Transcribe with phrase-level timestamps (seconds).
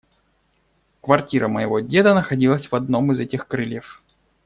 [1.01, 4.01] Квартира моего деда находилась в одном из этих крыльев.